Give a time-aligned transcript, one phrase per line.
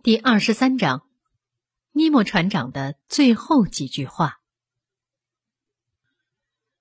[0.00, 1.06] 第二十三章，
[1.92, 4.40] 尼莫船长的最后几句话。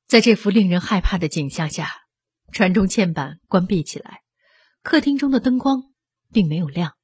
[0.08, 1.92] 在这幅令人害怕的景象下，
[2.54, 4.22] 船中嵌板关闭起来，
[4.82, 5.94] 客厅中的灯光
[6.32, 6.96] 并没有亮，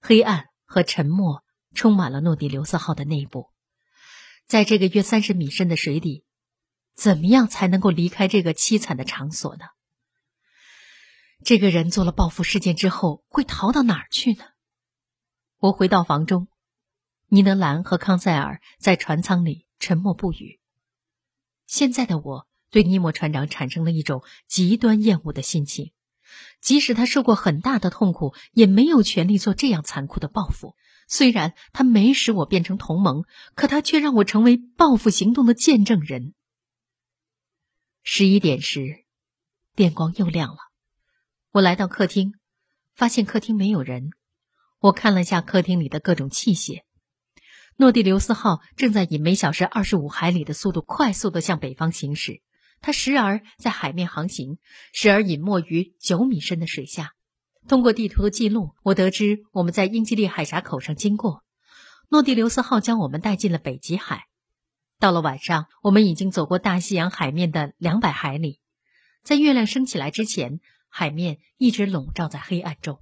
[0.00, 1.42] 黑暗和沉默
[1.74, 3.50] 充满了诺第留斯号的内部。
[4.46, 6.24] 在这个约三十米深的水底，
[6.94, 9.64] 怎么样才能够离开这个凄惨的场所呢？
[11.42, 14.44] 这个人做了报复事件之后，会逃到哪儿去呢？
[15.62, 16.48] 我回到房中，
[17.28, 20.58] 尼德兰和康塞尔在船舱里沉默不语。
[21.66, 25.92] 现在的我对尼莫船长产生了一种极端厌恶的心情，
[26.60, 30.74] 即使他受过很大的痛苦，也没有权利做这样残酷的报复。
[31.06, 33.22] 虽然他没使我变成同盟，
[33.54, 36.34] 可他却让我成为报复行动的见证人。
[38.02, 39.04] 十一点时，
[39.76, 40.58] 电光又亮了，
[41.52, 42.34] 我来到客厅，
[42.96, 44.10] 发现客厅没有人。
[44.82, 46.82] 我看了一下客厅里的各种器械，
[47.76, 52.42] 诺第留斯号正在以每小时二十五海里的速度快速的向北方行驶。
[52.80, 54.58] 它时而在海面航行，
[54.92, 57.12] 时而隐没于九米深的水下。
[57.68, 61.44] 通过地图的记录，我得知我们在英吉利海峡口上经过。
[62.08, 64.26] 诺第留斯号将我们带进了北极海。
[64.98, 68.58] 到了晚上，我们已经走过大西洋海面的两百海里。
[69.22, 70.58] 在月亮升起来之前，
[70.88, 72.98] 海面一直笼罩在黑暗中。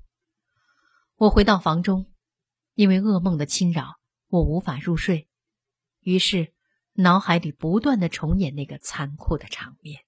[1.21, 2.07] 我回到房中，
[2.75, 3.97] 因为噩梦的侵扰，
[4.31, 5.29] 我无法入睡。
[6.01, 6.55] 于是，
[6.95, 10.01] 脑海里不断的重演那个残酷的场面。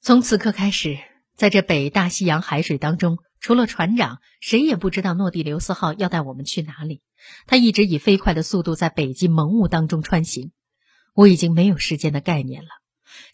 [0.00, 0.96] 从此刻开始，
[1.34, 7.02] 在这北大西洋海水当中，除了船长，谁也不知道诺第留斯号要带我们去哪里。
[7.46, 10.52] 他一直以飞快的速度在北极蒙雾当中穿行。
[11.12, 12.70] 我已经没有时间的概念了。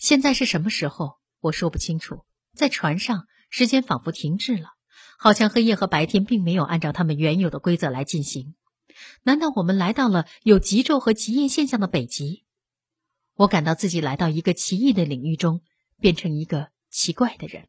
[0.00, 1.20] 现在是什么时候？
[1.38, 2.24] 我说不清楚。
[2.52, 4.70] 在船上，时间仿佛停滞了。
[5.18, 8.54] 好像黑夜和白天并没有按照他们原有的规则来进行。
[9.22, 12.44] 难道我们来到了有极昼和极夜现象的北极？
[13.34, 15.62] 我感到自己来到一个奇异的领域中，
[16.00, 17.68] 变成一个奇怪的人。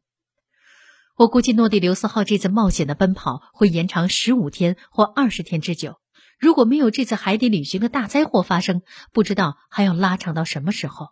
[1.16, 6.00] 我估计诺第留斯号这次冒险的奔跑会延长十五天或二十天之久。
[6.38, 8.82] 如果没有这次海底旅行的大灾祸发生，
[9.12, 11.10] 不知道还要拉长到什么时候。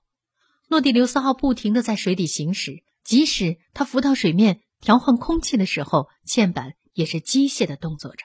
[0.68, 4.60] 诺第留斯号不停的在水底行驶，即使它浮到水面。
[4.82, 8.24] 调换空气的时候，嵌板也是机械的动作着。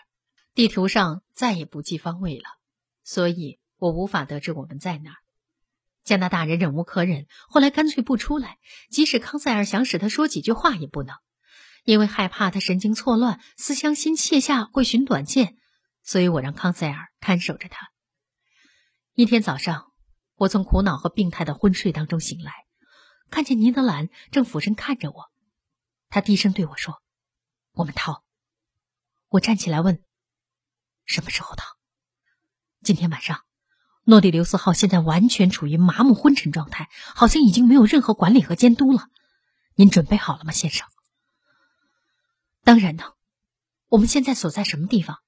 [0.55, 2.45] 地图上再也不记方位了，
[3.03, 5.17] 所以我无法得知我们在哪儿。
[6.03, 8.57] 加拿大人忍无可忍，后来干脆不出来，
[8.89, 11.15] 即使康塞尔想使他说几句话也不能，
[11.83, 15.57] 因为害怕他神经错乱、思乡心切下会寻短见，
[16.01, 17.91] 所以我让康塞尔看守着他。
[19.13, 19.91] 一天早上，
[20.37, 22.51] 我从苦恼和病态的昏睡当中醒来，
[23.29, 25.29] 看见尼德兰正俯身看着我。
[26.09, 27.01] 他低声对我说
[27.73, 28.23] ：“我们逃。”
[29.29, 30.03] 我站起来问
[31.05, 31.65] ：“什么时候逃？”
[32.83, 33.41] 今天晚上，
[34.03, 39.09] 诺第留斯号现在完全处于麻木昏沉状态，好像已经没有任何管理和监督了。
[39.75, 40.87] 您准备好了吗，先生？
[42.63, 43.13] 当然呢。
[43.89, 45.19] 我们现在所在什么地方？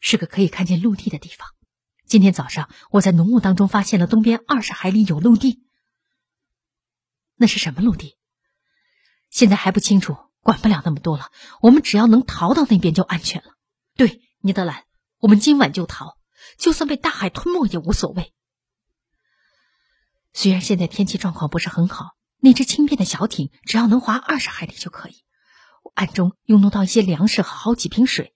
[0.00, 1.48] 是个可以看见陆地的地方。
[2.06, 5.64] 今天早上，我在浓雾当中发现了东边二十海里有陆地。
[7.36, 8.17] 那是什么陆地？
[9.30, 11.30] 现在还不清楚，管不了那么多了。
[11.60, 13.54] 我们只要能逃到那边就安全了。
[13.94, 14.84] 对，尼德兰，
[15.18, 16.16] 我们今晚就逃，
[16.56, 18.32] 就算被大海吞没也无所谓。
[20.32, 25.24] 虽然现在天气状况不是很好，那只轻便的小艇只要能划二十海里就可以。
[25.82, 28.34] 我暗中又弄到一些粮食和好几瓶水，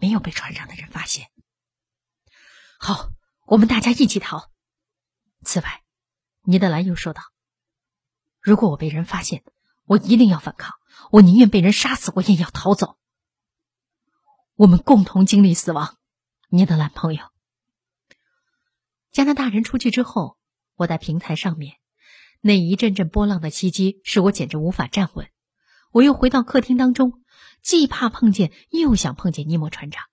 [0.00, 1.28] 没有被船上的人发现。
[2.78, 3.10] 好，
[3.46, 4.50] 我们大家一起逃。
[5.44, 5.82] 此外，
[6.42, 7.22] 尼德兰又说道
[8.40, 9.44] ：“如果我被人发现。”
[9.86, 10.74] 我一定要反抗，
[11.10, 12.98] 我宁愿被人杀死，我也要逃走。
[14.54, 15.96] 我们共同经历死亡，
[16.48, 17.24] 你的男朋友。
[19.12, 20.36] 加拿大人出去之后，
[20.74, 21.76] 我在平台上面，
[22.40, 25.30] 那一阵阵波浪的袭击使我简直无法站稳。
[25.92, 27.22] 我又回到客厅当中，
[27.62, 30.04] 既怕碰见，又想碰见尼莫船长。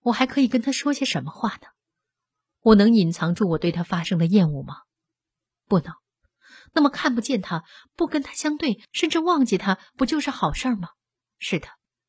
[0.00, 1.68] 我还可以跟他说些什么话呢？
[2.60, 4.82] 我能隐藏住我对他发生的厌恶吗？
[5.66, 5.94] 不能。
[6.74, 10.88] 那么看不见他，不跟他相对，甚至忘记他，不就是好事儿吗？
[11.38, 11.68] 是的，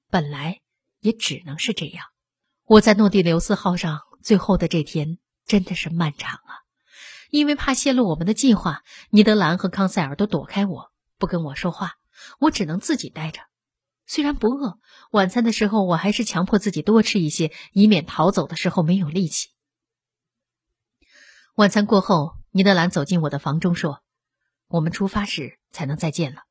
[0.10, 0.62] 本来
[1.00, 2.08] 也只能是这样。
[2.66, 6.66] 我在诺第留斯号上最后的这天真的是漫长啊！
[7.30, 8.82] 因为怕泄露我们的计划，
[9.12, 11.94] 尼德兰和康塞尔都躲开我，不跟我说话，
[12.40, 13.42] 我只能自己待着。
[14.08, 14.80] 虽然不饿，
[15.12, 19.50] 晚餐的时候我还是强迫自己多吃一些，以免逃走的时候没有力气。
[21.54, 24.02] 晚餐过后，尼德兰走进我的房中说。
[24.68, 26.42] 我们出发时才能再见了。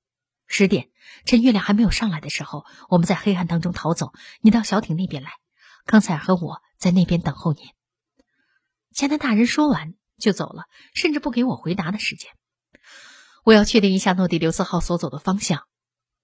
[0.47, 0.91] 十点，
[1.25, 4.13] 趁月亮还没有上来的时候，我们在黑暗当中逃走。
[4.41, 5.33] 你到小艇那边来，
[5.87, 7.65] 康塞尔和我在那边等候您。”
[8.95, 10.65] 加拿大人说完就走了，
[10.95, 12.31] 甚至不给我回答的时间。
[13.43, 15.65] 我要确定一下诺第留斯号所走的方向。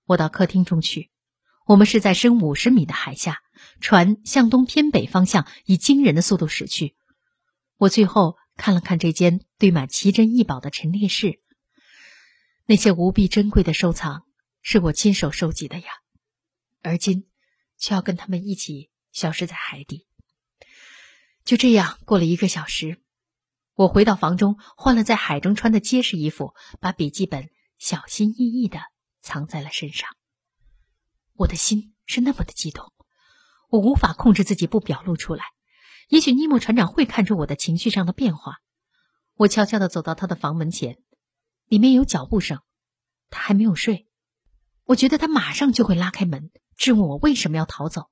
[0.06, 1.10] 我到客厅中去。
[1.66, 3.38] 我们是在深五十米的海下，
[3.80, 6.96] 船向东偏北方向以惊人的速度驶去。
[7.76, 11.40] 我最后看了看这间堆满奇珍异宝的陈列室，
[12.70, 14.22] 那些无比珍贵的收藏
[14.62, 15.86] 是我亲手收集的呀，
[16.82, 17.28] 而今
[17.76, 20.06] 却要跟他们一起消失在海底。
[21.42, 23.02] 就这样过了一个小时，
[23.74, 27.50] 我回到房中，换了在海中穿的结实衣服，把笔记本
[27.80, 28.78] 小心翼翼的
[29.20, 30.08] 藏在了身上。
[31.34, 32.92] 我的心是那么的激动，
[33.68, 35.46] 我无法控制自己不表露出来。
[36.08, 38.58] 也许尼莫船长会看出我的情绪上的变化。
[39.34, 40.98] 我悄悄的走到他的房门前，
[41.70, 42.58] 里面有脚步声，
[43.30, 44.08] 他还没有睡。
[44.86, 48.10] 我觉得他马上就会拉开门，质问我为什么要逃走。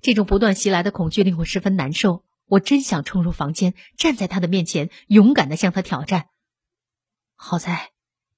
[0.00, 2.24] 这种不断袭来的恐惧令我十分难受。
[2.46, 6.28] 我真想冲入房间，站在他的面前，勇敢的向他挑战。
[7.34, 7.90] 好在，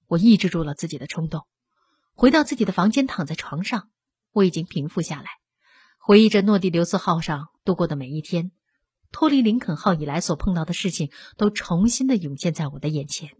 [0.08, 1.46] 我抑制住了自己的冲动，
[2.14, 3.88] 回到自己的房间，躺在床上。
[4.32, 5.28] 我已经平复下来，
[6.00, 8.50] 回忆着诺第留斯号上度过的每一天，
[9.12, 13.30] 脱离林肯号以来所碰到的事情都重新的涌现在我的眼前。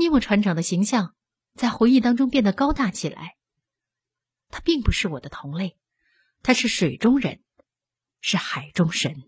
[0.00, 1.14] 尼莫船长的形象
[1.54, 3.36] 在回忆当中变得高大起来。
[4.48, 5.76] 他并不是我的同类，
[6.42, 7.40] 他是水中人，
[8.20, 9.22] 是海中神。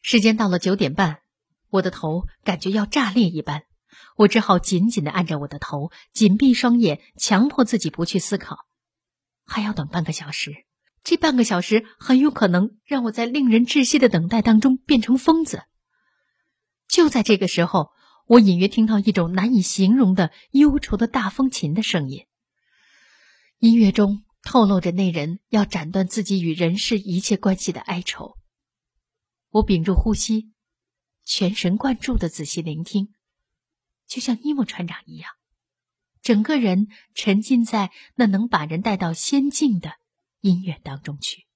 [0.00, 1.20] 时间到了九点半，
[1.68, 3.64] 我的头感觉要炸裂一般。
[4.14, 8.66] 我只好紧紧的按着我的头，紧闭双眼，强迫自己不去思考。
[9.44, 10.64] 还要等半个小时，
[11.02, 15.64] 这半个小时很有可能让我在令人窒息的等待当中变成疯子。
[16.88, 17.90] 就在这个时候，
[18.26, 22.26] 我隐约听到一种难以形容的忧愁的大风琴的声音，
[23.58, 28.36] 音乐中透露着那人要斩断自己与人世一切关系的哀愁。
[29.50, 30.50] 我屏住呼吸，
[31.22, 33.14] 全神贯注的仔细聆听。
[34.08, 35.30] 就像尼莫船长一样，
[36.20, 39.92] 整个人沉浸在那能把人带到仙境的
[40.40, 41.46] 音乐当中去。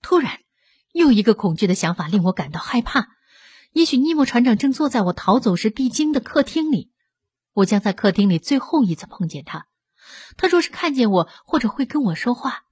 [0.00, 0.40] 突然，
[0.92, 3.08] 又一个恐惧的想法令我感到害怕。
[3.72, 6.90] 也许尼莫船长正坐在我逃走时必经的客厅里，
[7.52, 9.66] 我将在客厅里最后一次碰见他。
[10.36, 12.64] 他若是看见我，或者会跟我说话，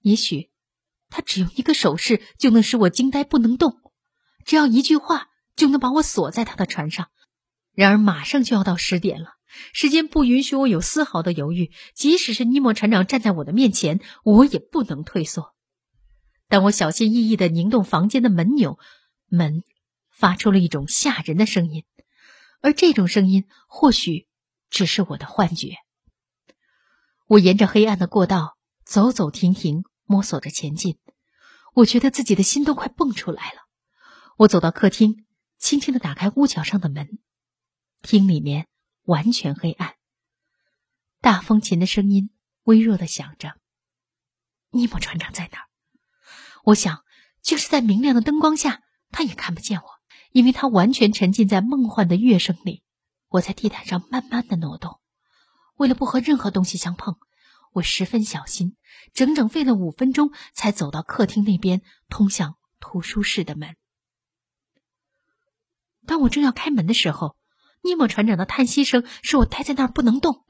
[0.00, 0.50] 也许
[1.10, 3.80] 他只用一个手势就能使我惊呆不能动，
[4.44, 5.28] 只要一句话。
[5.56, 7.10] 就能把我锁在他的船上。
[7.74, 9.34] 然而，马上就要到十点了，
[9.72, 11.70] 时间不允许我有丝毫的犹豫。
[11.94, 15.54] 即使是尼莫船长站在我的面前，我也不能退缩。
[16.48, 18.80] 当我小心翼翼的拧动房间的门钮，
[19.28, 19.62] 门
[20.14, 21.84] 发出了一种吓人的声音，
[22.60, 24.26] 而这种声音或许
[24.70, 25.76] 只是我的幻觉。
[27.26, 30.98] 我沿着黑暗的过道走走停停，摸索着前进。
[31.74, 33.58] 我觉得自己的心都快蹦出来了。
[34.38, 35.24] 我走到客厅。
[35.56, 37.20] 轻轻的打开屋角上的门，
[38.02, 38.66] 厅里面
[39.04, 39.94] 完全黑暗。
[41.22, 42.28] 大风琴的声音
[42.64, 43.54] 微弱的响着。
[44.70, 45.68] 尼莫船长在哪儿？
[46.64, 47.02] 我想，
[47.40, 49.93] 就是在明亮的灯光下，他也看不见我，
[50.34, 52.82] 因为他完全沉浸在梦幻的乐声里。
[53.28, 54.98] 我在地毯上慢慢的挪动，
[55.76, 57.16] 为了不和任何东西相碰，
[57.72, 58.76] 我十分小心，
[59.12, 63.76] 整整费了五分钟才走到客厅那边通向图书室的门。
[66.04, 67.36] 当我正要开门的时候，
[67.82, 70.44] 尼莫船长的叹息声使我呆在那儿不能动。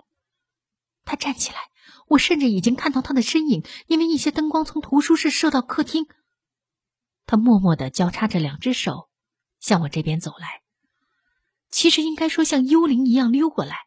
[1.04, 1.58] 他站起来，
[2.08, 6.06] 我甚至已经看到他的身影，因为一些灯光从图书室射到客厅。
[7.26, 9.10] 他默默的交叉着两只手，
[9.64, 10.61] 向我这边走来。
[11.71, 13.87] 其实应该说像幽灵一样溜过来。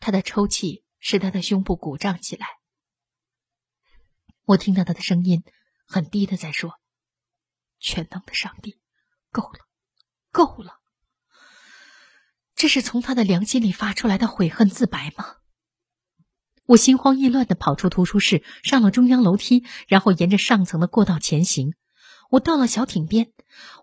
[0.00, 2.48] 他的抽泣使他的胸部鼓胀起来。
[4.44, 5.44] 我听到他的声音
[5.86, 6.80] 很低的在说
[7.78, 8.80] ：“全能的上帝，
[9.30, 9.68] 够了。”
[10.32, 10.80] 够了！
[12.56, 15.36] 这是从他的良心里发出来的悔恨自白吗？
[16.66, 21.76] 我心慌意乱的跑出图书室，上了中央楼梯，然后沿着上层的过道前行。
[22.30, 23.32] 我到了小艇边，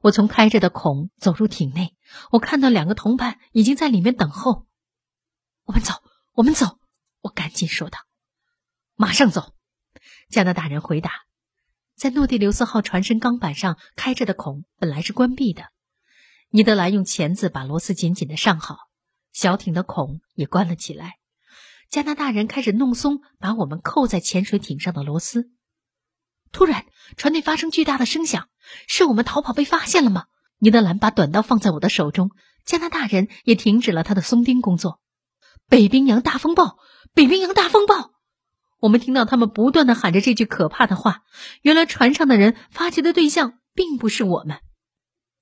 [0.02, 1.96] 我从开着的孔走入艇内，
[2.32, 4.68] 我看到两个同伴已经在里面等候。
[5.64, 5.94] 我们走，
[6.34, 6.80] 我们走！
[7.22, 8.00] 我赶紧说道
[8.96, 9.54] ：“马上走！”
[10.30, 11.26] 加拿大人回答
[11.98, 15.72] ：“在诺第留斯号船身钢板上开着的孔本来是关闭的。”
[16.52, 18.78] 尼德兰用钳子把螺丝紧紧的上好，
[19.34, 21.16] 小艇的孔也关了起来。
[21.90, 25.52] 加拿大人开始弄松把我们扣在潜水艇上的螺丝。
[26.56, 26.86] 突然，
[27.18, 28.48] 船内发生巨大的声响，
[28.88, 30.28] 是我们逃跑被发现了吗？
[30.58, 32.32] 尼德兰把短刀放在我的手中，
[32.66, 35.02] 加拿大人也停止了他的松钉工作。
[35.68, 36.78] 北冰洋大风暴！
[37.14, 38.12] 北冰洋大风暴！
[38.80, 41.24] 我们听到他们不断的喊着这句可怕的话。
[41.62, 44.60] 原来船上的人发觉的对象并不是我们。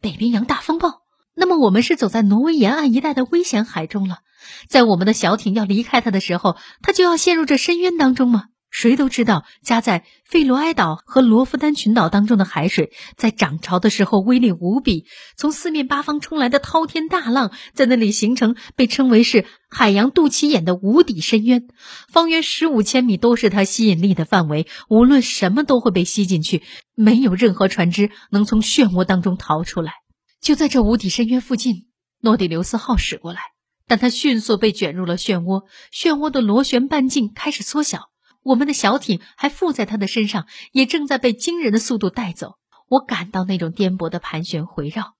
[0.01, 1.03] 北冰洋大风暴，
[1.35, 4.21] 那么我们是走在挪威沿岸一带的危险海中了。
[4.67, 8.45] 在我们的小艇要离开它的时候，它就要陷入这深渊当中吗？
[8.73, 15.05] 谁都知道，夹在费罗埃岛和罗夫丹群岛当中的海水，在涨潮的时候威力无比，
[15.37, 21.67] 从四面八方冲来的滔天大浪，在那里形成被称为是海洋肚脐眼的无底深渊，
[22.09, 26.63] 方圆十五千米都是它吸引力的范围，无论什么都会被吸进去，
[26.95, 29.93] 没有任何船只能从漩涡当中逃出来。
[30.41, 31.85] 就在这无底深渊附近，
[32.21, 33.39] 诺底留斯号驶过来，
[33.87, 38.09] 但它迅速被卷入了漩涡，漩涡的螺旋半径开始缩小。
[38.43, 42.55] 我们的小艇还附在他的身上，也正在被惊人的速度带走。
[42.89, 45.13] 我感到那种颠簸的盘旋回绕，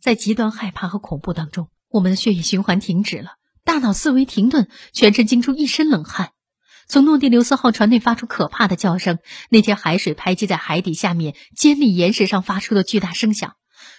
[0.00, 3.32] 在极端害怕和恐怖当中，我们的血液循环停止了，
[3.64, 6.32] 大脑思维停顿，全身惊出一身冷汗。
[6.86, 9.18] 从诺蒂留斯号船内发出可怕的叫声，
[9.50, 13.56] 那些海水拍击在海底下面尖利岩石上发出的巨大声响，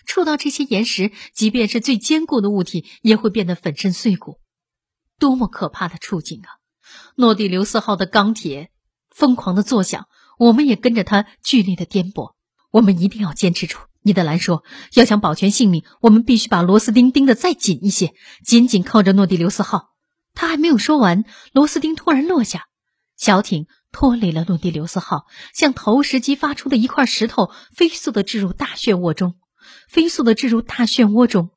[0.08, 4.40] 触到这些岩石，即便是最坚固的物体也会变得粉身碎骨。
[5.20, 6.50] 多么可怕的处境啊！
[7.16, 8.72] 诺第留斯号的钢铁
[9.10, 12.34] 疯狂的作响，我们也跟着它剧烈的颠簸。
[12.72, 18.14] 我们一定要坚持住，尼德兰说：“要想保全性命，我们必须把螺丝钉钉得再紧一些，
[18.46, 19.90] 紧紧靠着诺第留斯号。”
[20.36, 22.68] 他还没有说完，螺丝钉突然落下，
[23.18, 29.36] 小艇脱离了诺第留斯号，像投石机发出的一块石头，飞速的置入大漩涡中，
[29.90, 31.50] 飞速的置入大漩涡中。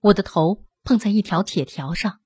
[0.00, 2.20] 我的头碰在一条铁条上，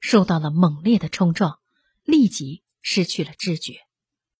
[0.00, 1.58] 受到了猛烈的冲撞。
[2.06, 3.85] 立即失去了知觉。